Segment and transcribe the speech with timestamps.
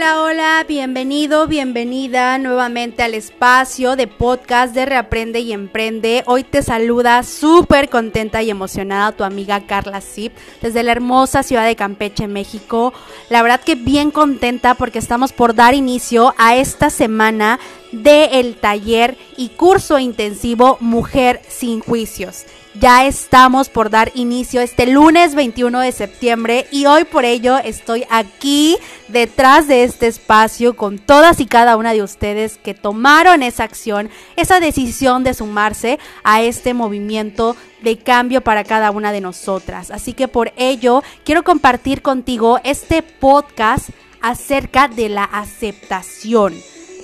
[0.00, 6.22] Hola, hola, bienvenido, bienvenida nuevamente al espacio de podcast de Reaprende y Emprende.
[6.24, 10.32] Hoy te saluda súper contenta y emocionada tu amiga Carla Zip
[10.62, 12.94] desde la hermosa ciudad de Campeche, México.
[13.28, 17.60] La verdad que bien contenta porque estamos por dar inicio a esta semana
[17.92, 22.46] del taller y curso intensivo Mujer sin Juicios.
[22.74, 28.04] Ya estamos por dar inicio este lunes 21 de septiembre y hoy por ello estoy
[28.10, 33.64] aquí detrás de este espacio con todas y cada una de ustedes que tomaron esa
[33.64, 39.90] acción, esa decisión de sumarse a este movimiento de cambio para cada una de nosotras.
[39.90, 43.90] Así que por ello quiero compartir contigo este podcast
[44.20, 46.54] acerca de la aceptación.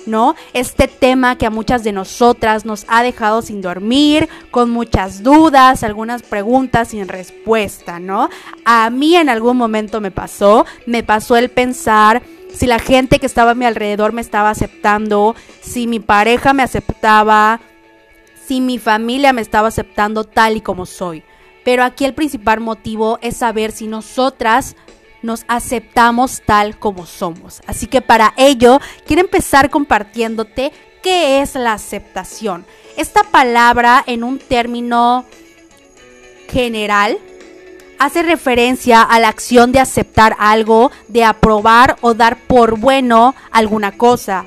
[0.07, 0.35] ¿No?
[0.53, 5.83] Este tema que a muchas de nosotras nos ha dejado sin dormir, con muchas dudas,
[5.83, 8.29] algunas preguntas sin respuesta, ¿no?
[8.65, 12.21] A mí en algún momento me pasó, me pasó el pensar
[12.53, 16.63] si la gente que estaba a mi alrededor me estaba aceptando, si mi pareja me
[16.63, 17.59] aceptaba,
[18.45, 21.23] si mi familia me estaba aceptando tal y como soy.
[21.63, 24.75] Pero aquí el principal motivo es saber si nosotras
[25.21, 27.61] nos aceptamos tal como somos.
[27.67, 32.65] Así que para ello quiero empezar compartiéndote qué es la aceptación.
[32.95, 35.25] Esta palabra en un término
[36.49, 37.17] general
[37.99, 43.97] hace referencia a la acción de aceptar algo, de aprobar o dar por bueno alguna
[43.97, 44.45] cosa.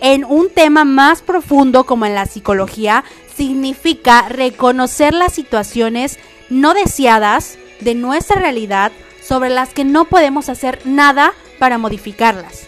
[0.00, 3.04] En un tema más profundo como en la psicología,
[3.36, 6.18] significa reconocer las situaciones
[6.50, 8.92] no deseadas de nuestra realidad
[9.28, 12.66] sobre las que no podemos hacer nada para modificarlas,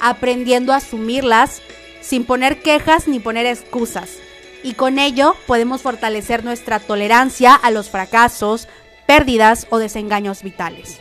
[0.00, 1.60] aprendiendo a asumirlas
[2.00, 4.16] sin poner quejas ni poner excusas.
[4.62, 8.66] Y con ello podemos fortalecer nuestra tolerancia a los fracasos,
[9.06, 10.98] pérdidas o desengaños vitales.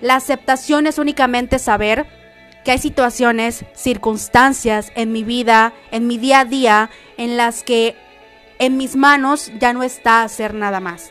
[0.00, 2.06] La aceptación es únicamente saber
[2.64, 7.96] que hay situaciones, circunstancias en mi vida, en mi día a día, en las que
[8.60, 11.10] en mis manos ya no está hacer nada más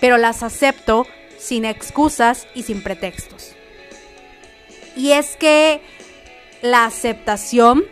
[0.00, 1.06] pero las acepto
[1.38, 3.52] sin excusas y sin pretextos.
[4.96, 5.80] Y es que
[6.62, 7.84] la aceptación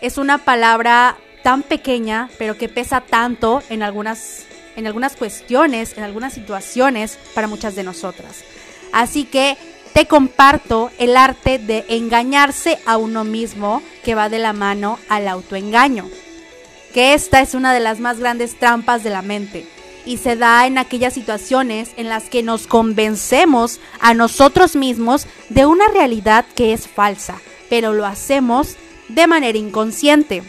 [0.00, 4.44] es una palabra tan pequeña, pero que pesa tanto en algunas,
[4.76, 8.44] en algunas cuestiones, en algunas situaciones para muchas de nosotras.
[8.92, 9.56] Así que
[9.92, 15.26] te comparto el arte de engañarse a uno mismo que va de la mano al
[15.26, 16.08] autoengaño.
[16.94, 19.66] Que esta es una de las más grandes trampas de la mente
[20.04, 25.66] y se da en aquellas situaciones en las que nos convencemos a nosotros mismos de
[25.66, 28.76] una realidad que es falsa, pero lo hacemos
[29.08, 30.42] de manera inconsciente.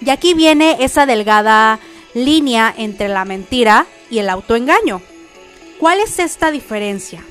[0.00, 1.80] Y aquí viene esa delgada
[2.14, 5.02] línea entre la mentira y el autoengaño.
[5.78, 7.22] ¿Cuál es esta diferencia?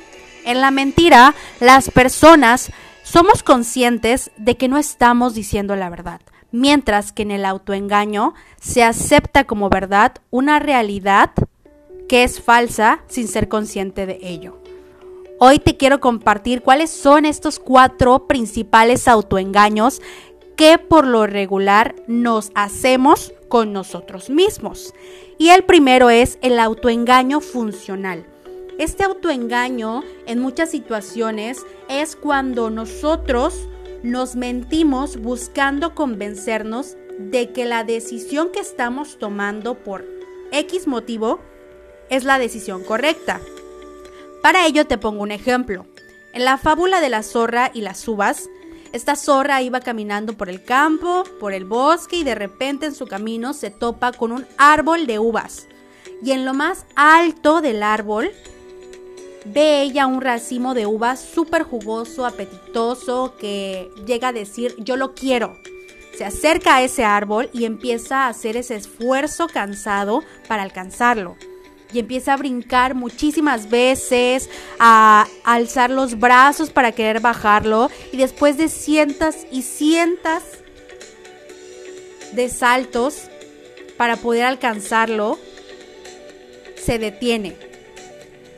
[0.45, 2.71] En la mentira, las personas
[3.03, 6.21] somos conscientes de que no estamos diciendo la verdad,
[6.51, 11.31] mientras que en el autoengaño se acepta como verdad una realidad
[12.07, 14.61] que es falsa sin ser consciente de ello.
[15.39, 20.01] Hoy te quiero compartir cuáles son estos cuatro principales autoengaños
[20.55, 24.93] que por lo regular nos hacemos con nosotros mismos.
[25.37, 28.25] Y el primero es el autoengaño funcional.
[28.79, 33.67] Este autoengaño en muchas situaciones es cuando nosotros
[34.03, 40.05] nos mentimos buscando convencernos de que la decisión que estamos tomando por
[40.51, 41.39] X motivo
[42.09, 43.41] es la decisión correcta.
[44.41, 45.85] Para ello te pongo un ejemplo.
[46.33, 48.49] En la fábula de la zorra y las uvas,
[48.93, 53.07] esta zorra iba caminando por el campo, por el bosque y de repente en su
[53.07, 55.67] camino se topa con un árbol de uvas.
[56.23, 58.31] Y en lo más alto del árbol
[59.53, 65.13] ve ella un racimo de uvas súper jugoso, apetitoso, que llega a decir yo lo
[65.13, 65.57] quiero.
[66.17, 71.35] Se acerca a ese árbol y empieza a hacer ese esfuerzo cansado para alcanzarlo
[71.93, 74.49] y empieza a brincar muchísimas veces,
[74.79, 80.43] a alzar los brazos para querer bajarlo y después de cientos y cientos
[82.33, 83.29] de saltos
[83.95, 85.39] para poder alcanzarlo,
[86.75, 87.66] se detiene.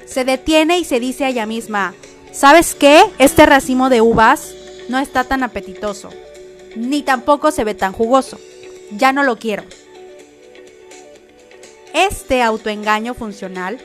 [0.10, 1.94] Se detiene y se dice a ella misma,
[2.32, 3.04] ¿sabes qué?
[3.20, 4.56] Este racimo de uvas
[4.88, 6.10] no está tan apetitoso,
[6.76, 8.40] ni tampoco se ve tan jugoso.
[8.92, 9.64] Ya no lo quiero.
[11.94, 13.80] Este autoengaño funcional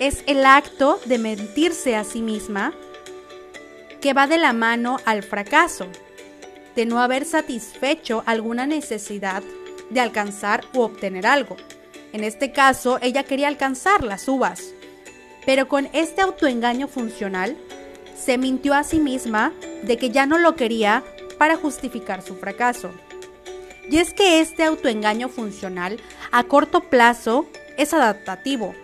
[0.00, 2.72] es el acto de mentirse a sí misma
[4.00, 5.88] que va de la mano al fracaso,
[6.74, 9.42] de no haber satisfecho alguna necesidad
[9.90, 11.56] de alcanzar u obtener algo.
[12.14, 14.72] En este caso, ella quería alcanzar las uvas,
[15.46, 17.56] pero con este autoengaño funcional
[18.14, 19.52] se mintió a sí misma
[19.84, 21.02] de que ya no lo quería
[21.38, 22.90] para justificar su fracaso.
[23.88, 25.98] Y es que este autoengaño funcional
[26.32, 27.46] a corto plazo
[27.78, 28.74] es adaptativo,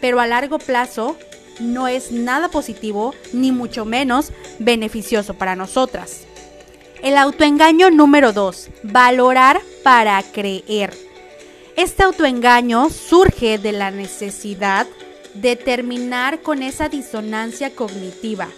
[0.00, 1.16] pero a largo plazo
[1.60, 6.24] no es nada positivo ni mucho menos beneficioso para nosotras.
[7.02, 10.92] El autoengaño número 2, valorar para creer.
[11.76, 14.86] Este autoengaño surge de la necesidad
[15.32, 18.48] de terminar con esa disonancia cognitiva.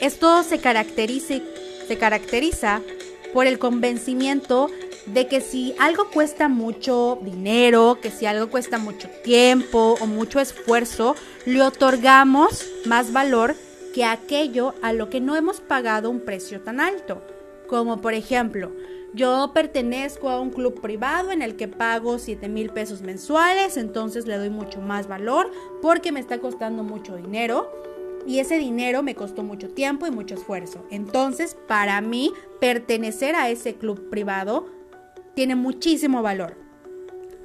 [0.00, 1.36] Esto se caracteriza,
[1.86, 2.82] se caracteriza
[3.32, 4.68] por el convencimiento
[5.06, 10.38] de que si algo cuesta mucho dinero, que si algo cuesta mucho tiempo o mucho
[10.38, 11.16] esfuerzo,
[11.46, 13.56] le otorgamos más valor
[13.94, 17.22] que aquello a lo que no hemos pagado un precio tan alto.
[17.66, 18.70] Como por ejemplo,
[19.14, 24.26] yo pertenezco a un club privado en el que pago 7 mil pesos mensuales, entonces
[24.26, 25.50] le doy mucho más valor
[25.80, 27.70] porque me está costando mucho dinero
[28.26, 30.84] y ese dinero me costó mucho tiempo y mucho esfuerzo.
[30.90, 34.66] Entonces, para mí, pertenecer a ese club privado
[35.34, 36.58] tiene muchísimo valor.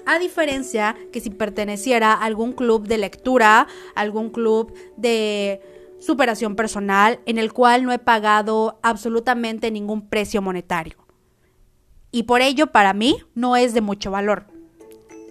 [0.05, 5.61] A diferencia que si perteneciera a algún club de lectura, algún club de
[5.99, 11.02] superación personal, en el cual no he pagado absolutamente ningún precio monetario.
[12.13, 14.45] Y por ello, para mí, no es de mucho valor.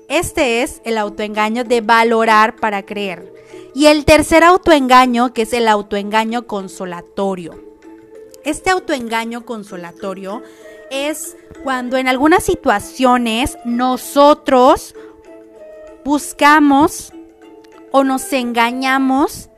[0.09, 3.33] Este es el autoengaño de valorar para creer.
[3.73, 7.55] Y el tercer autoengaño, que es el autoengaño consolatorio.
[8.45, 10.43] Este autoengaño consolatorio
[10.91, 14.97] es cuando en algunas situaciones nosotros
[16.05, 17.13] buscamos
[17.93, 19.51] o nos engañamos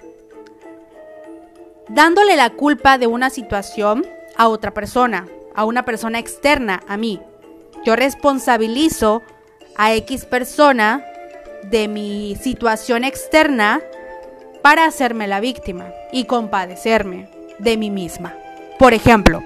[1.88, 4.06] dándole la culpa de una situación
[4.36, 7.20] a otra persona, a una persona externa a mí.
[7.84, 9.22] Yo responsabilizo
[9.76, 11.04] a X persona
[11.70, 13.80] de mi situación externa
[14.62, 17.28] para hacerme la víctima y compadecerme
[17.58, 18.34] de mí misma.
[18.78, 19.42] Por ejemplo,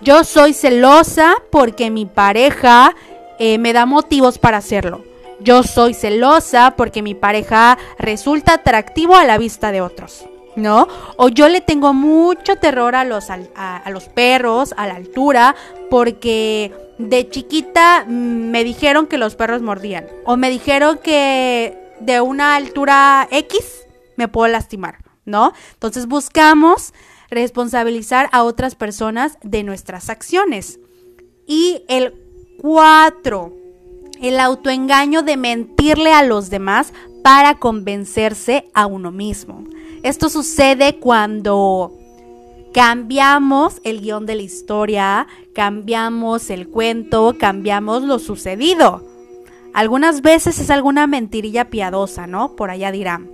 [0.00, 2.94] yo soy celosa porque mi pareja
[3.38, 5.04] eh, me da motivos para hacerlo.
[5.40, 10.24] Yo soy celosa porque mi pareja resulta atractivo a la vista de otros,
[10.56, 10.88] ¿no?
[11.16, 15.54] O yo le tengo mucho terror a los, a los perros, a la altura,
[15.90, 20.06] porque de chiquita mm, me dijeron que los perros mordían.
[20.24, 25.52] O me dijeron que de una altura X me puedo lastimar, ¿no?
[25.74, 26.92] Entonces buscamos
[27.30, 30.78] responsabilizar a otras personas de nuestras acciones.
[31.46, 32.14] Y el
[32.60, 33.52] cuatro,
[34.20, 36.92] el autoengaño de mentirle a los demás
[37.24, 39.64] para convencerse a uno mismo.
[40.02, 41.92] Esto sucede cuando
[42.72, 49.04] cambiamos el guion de la historia, cambiamos el cuento, cambiamos lo sucedido.
[49.72, 52.56] Algunas veces es alguna mentirilla piadosa, ¿no?
[52.56, 53.30] Por allá dirán.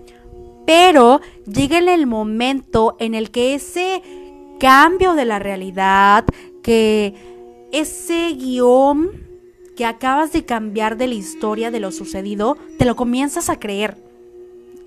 [0.66, 4.02] Pero llega el momento en el que ese
[4.60, 6.26] cambio de la realidad,
[6.62, 7.14] que
[7.72, 9.26] ese guion
[9.74, 14.07] que acabas de cambiar de la historia de lo sucedido, te lo comienzas a creer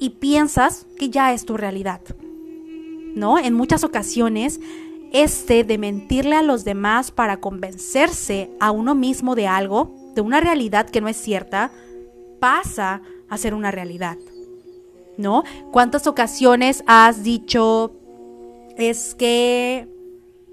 [0.02, 2.02] y piensas que ya es tu realidad.
[3.16, 3.38] ¿No?
[3.38, 4.60] En muchas ocasiones,
[5.14, 10.42] este de mentirle a los demás para convencerse a uno mismo de algo, de una
[10.42, 11.72] realidad que no es cierta,
[12.40, 14.18] pasa a ser una realidad.
[15.18, 15.44] ¿no?
[15.72, 17.92] ¿Cuántas ocasiones has dicho,
[18.78, 19.88] es que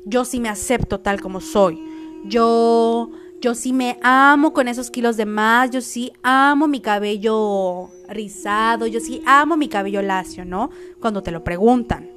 [0.05, 1.83] yo sí me acepto tal como soy?
[2.27, 7.91] Yo, yo sí me amo con esos kilos de más, yo sí amo mi cabello
[8.09, 10.71] rizado, yo sí amo mi cabello lacio, ¿no?
[11.01, 12.11] Cuando te lo preguntan.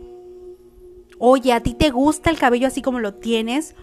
[1.19, 3.75] Oye, ¿a ti te gusta el cabello así como lo tienes?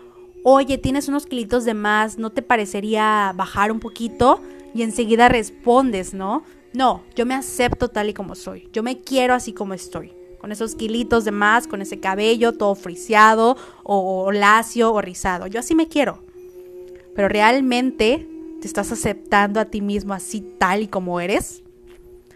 [0.43, 4.41] Oye, tienes unos kilitos de más, ¿no te parecería bajar un poquito?
[4.75, 6.43] Y enseguida respondes, ¿no?
[6.73, 8.69] No, yo me acepto tal y como soy.
[8.73, 10.13] Yo me quiero así como estoy.
[10.41, 15.47] Con esos kilitos de más, con ese cabello todo friseado o, lacio o rizado.
[15.47, 16.23] Yo así me quiero.
[17.19, 18.29] Pero realmente
[18.61, 21.65] te estás aceptando a ti mismo así tal y como eres.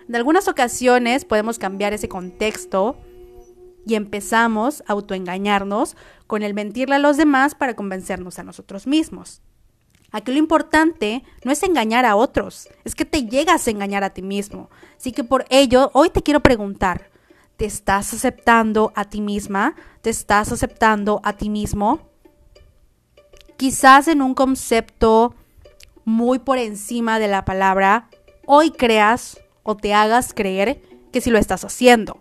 [0.08, 2.96] En algunas ocasiones podemos cambiar ese contexto
[3.86, 5.96] y empezamos a autoengañarnos
[6.26, 9.40] con el mentirle a los demás para convencernos a nosotros mismos.
[10.10, 14.10] Aquí lo importante no es engañar a otros, es que te llegas a engañar a
[14.10, 14.68] ti mismo.
[14.96, 17.08] Así que por ello, hoy te quiero preguntar,
[17.56, 19.76] ¿te estás aceptando a ti misma?
[20.00, 22.11] ¿Te estás aceptando a ti mismo?
[23.62, 25.36] Quizás en un concepto
[26.04, 28.08] muy por encima de la palabra,
[28.44, 32.18] hoy creas o te hagas creer que sí lo estás haciendo.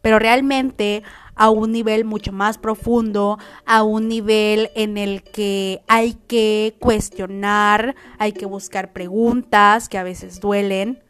[0.00, 1.02] Pero realmente
[1.34, 7.96] a un nivel mucho más profundo, a un nivel en el que hay que cuestionar,
[8.20, 11.02] hay que buscar preguntas que a veces duelen,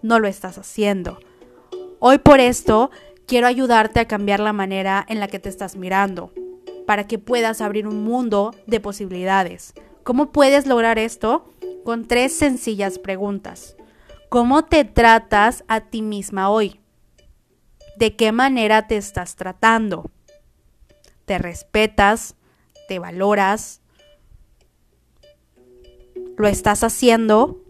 [0.00, 1.18] no lo estás haciendo.
[1.98, 2.90] Hoy por esto
[3.26, 6.32] quiero ayudarte a cambiar la manera en la que te estás mirando,
[6.88, 9.74] para que puedas abrir un mundo de posibilidades.
[10.04, 11.52] ¿Cómo puedes lograr esto?
[11.84, 13.76] Con tres sencillas preguntas.
[14.30, 16.80] ¿Cómo te tratas a ti misma hoy?
[17.98, 20.10] ¿De qué manera te estás tratando?
[21.26, 22.36] ¿Te respetas?
[22.88, 23.82] ¿Te valoras?
[26.38, 27.66] ¿Lo estás haciendo?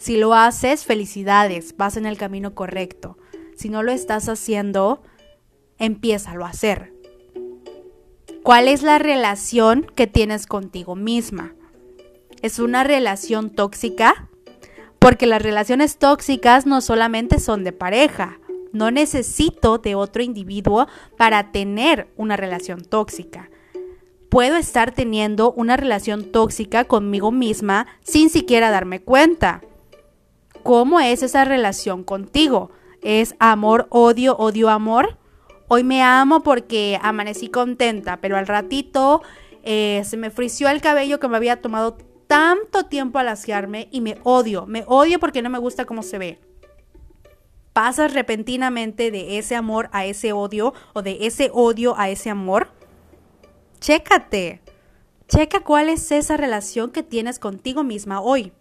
[0.00, 3.16] Si lo haces, felicidades, vas en el camino correcto.
[3.54, 5.04] Si no lo estás haciendo,
[5.78, 6.97] empiézalo a hacer.
[8.48, 11.52] ¿Cuál es la relación que tienes contigo misma?
[12.40, 14.30] ¿Es una relación tóxica?
[14.98, 18.40] Porque las relaciones tóxicas no solamente son de pareja.
[18.72, 20.86] No necesito de otro individuo
[21.18, 23.50] para tener una relación tóxica.
[24.30, 29.60] Puedo estar teniendo una relación tóxica conmigo misma sin siquiera darme cuenta.
[30.62, 32.70] ¿Cómo es esa relación contigo?
[33.02, 35.18] ¿Es amor, odio, odio, amor?
[35.70, 39.20] Hoy me amo porque amanecí contenta, pero al ratito
[39.64, 44.00] eh, se me frició el cabello que me había tomado tanto tiempo al asearme y
[44.00, 44.64] me odio.
[44.64, 46.40] Me odio porque no me gusta cómo se ve.
[47.74, 52.68] ¿Pasas repentinamente de ese amor a ese odio o de ese odio a ese amor?
[53.78, 54.62] Chécate.
[55.28, 58.52] Checa cuál es esa relación que tienes contigo misma hoy.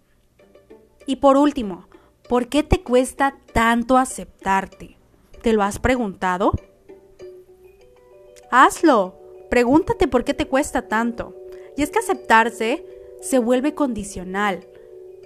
[1.05, 1.87] Y por último,
[2.27, 4.97] ¿por qué te cuesta tanto aceptarte?
[5.41, 6.51] ¿Te lo has preguntado?
[8.51, 9.15] Hazlo.
[9.49, 11.35] Pregúntate por qué te cuesta tanto.
[11.75, 12.85] Y es que aceptarse
[13.21, 14.65] se vuelve condicional.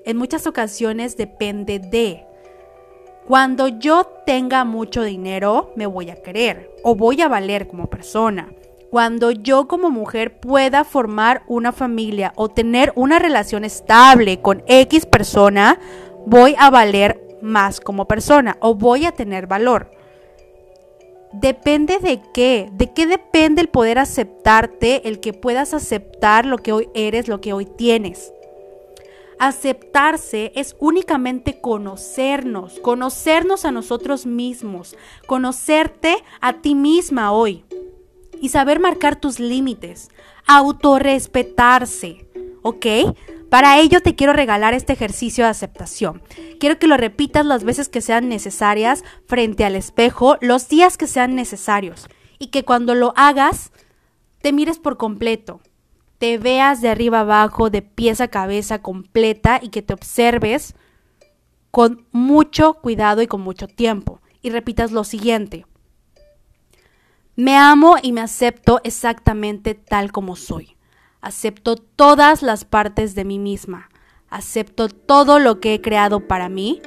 [0.06, 2.26] En muchas ocasiones depende de.
[3.28, 8.52] Cuando yo tenga mucho dinero, me voy a querer o voy a valer como persona.
[8.90, 15.06] Cuando yo como mujer pueda formar una familia o tener una relación estable con X
[15.06, 15.80] persona,
[16.26, 19.92] voy a valer más como persona o voy a tener valor.
[21.34, 26.74] Depende de qué, de qué depende el poder aceptarte, el que puedas aceptar lo que
[26.74, 28.34] hoy eres, lo que hoy tienes.
[29.40, 34.96] Aceptarse es únicamente conocernos, conocernos a nosotros mismos,
[35.26, 37.64] conocerte a ti misma hoy
[38.40, 40.10] y saber marcar tus límites,
[40.46, 42.28] autorrespetarse,
[42.62, 42.86] ¿ok?
[43.50, 46.22] Para ello te quiero regalar este ejercicio de aceptación.
[46.60, 51.06] Quiero que lo repitas las veces que sean necesarias frente al espejo, los días que
[51.06, 52.08] sean necesarios.
[52.40, 53.72] Y que cuando lo hagas,
[54.42, 55.60] te mires por completo.
[56.18, 60.76] Te veas de arriba abajo, de pies a cabeza completa y que te observes
[61.72, 64.22] con mucho cuidado y con mucho tiempo.
[64.42, 65.66] Y repitas lo siguiente.
[67.36, 70.78] Me amo y me acepto exactamente tal como soy.
[71.22, 73.90] Acepto todas las partes de mí misma.
[74.28, 76.82] Acepto todo lo que he creado para mí.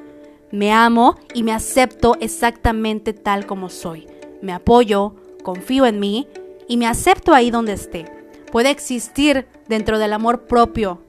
[0.51, 4.09] Me amo y me acepto exactamente tal como soy.
[4.43, 5.15] Me apoyo,
[5.45, 6.27] confío en mí
[6.67, 8.07] y me acepto ahí donde esté.
[8.51, 11.01] Puede existir dentro del amor propio.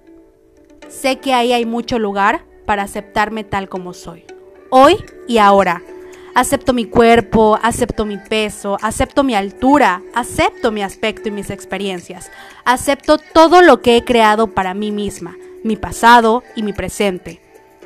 [0.87, 4.23] Sé que ahí hay mucho lugar para aceptarme tal como soy.
[4.69, 5.81] Hoy y ahora
[6.35, 12.29] acepto mi cuerpo, acepto mi peso, acepto mi altura, acepto mi aspecto y mis experiencias,
[12.65, 17.41] acepto todo lo que he creado para mí misma, mi pasado y mi presente.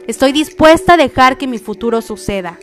[0.07, 2.57] Estoy dispuesta a dejar que mi futuro suceda.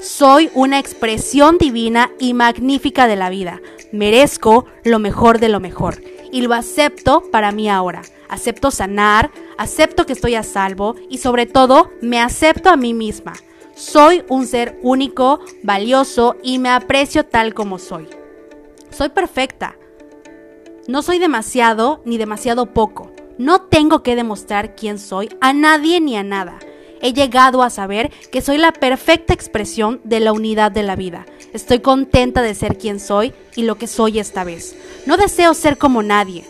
[0.00, 3.60] Soy una expresión divina y magnífica de la vida.
[3.90, 8.02] Merezco lo mejor de lo mejor y lo acepto para mí ahora.
[8.28, 13.34] Acepto sanar, acepto que estoy a salvo y sobre todo me acepto a mí misma.
[13.74, 18.08] Soy un ser único, valioso y me aprecio tal como soy.
[18.90, 19.76] Soy perfecta.
[20.88, 23.10] No soy demasiado ni demasiado poco.
[23.38, 26.58] No tengo que demostrar quién soy a nadie ni a nada.
[27.00, 31.26] He llegado a saber que soy la perfecta expresión de la unidad de la vida.
[31.52, 34.76] Estoy contenta de ser quien soy y lo que soy esta vez.
[35.06, 36.44] No deseo ser como nadie,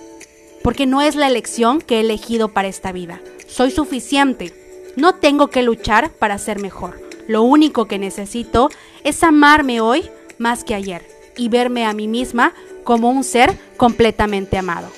[0.63, 3.21] porque no es la elección que he elegido para esta vida.
[3.47, 4.53] Soy suficiente.
[4.97, 7.12] No tengo que luchar para ser mejor.
[7.29, 8.71] Lo único que necesito
[9.05, 12.53] es amarme hoy más que ayer y verme a mí misma
[12.85, 14.89] como un ser completamente amado.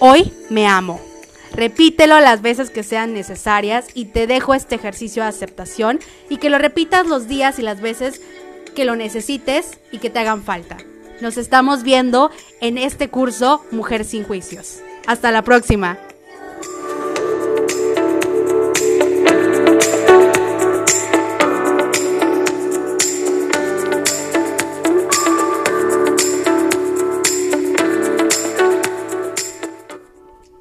[0.00, 1.00] Hoy me amo.
[1.54, 6.50] Repítelo las veces que sean necesarias y te dejo este ejercicio de aceptación y que
[6.50, 8.20] lo repitas los días y las veces
[8.74, 10.76] que lo necesites y que te hagan falta.
[11.20, 12.30] Nos estamos viendo
[12.60, 14.80] en este curso Mujer sin Juicios.
[15.06, 15.98] Hasta la próxima.